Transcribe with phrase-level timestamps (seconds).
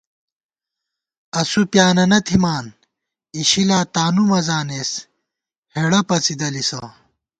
[1.39, 2.65] اسُو پیانَنہ تھِمان،
[3.37, 4.91] اِشِلا تانُو مَزانېس
[5.73, 6.81] ہېڑہ پڅِی دَلِسہ